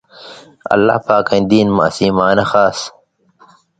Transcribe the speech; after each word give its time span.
اللہ 0.73 0.97
پاکَیں 1.05 1.43
دین 1.49 1.67
مہ 1.75 1.85
اسی 1.89 2.07
معنہ 2.17 2.45
خاص 2.51 2.79